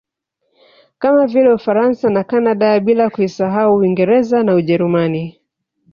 [0.99, 5.41] Kama vile Ufaransa na Canada bila kuisahau Uingereza na Ujerumani